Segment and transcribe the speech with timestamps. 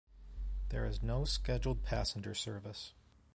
[0.69, 2.93] There is no scheduled passenger service.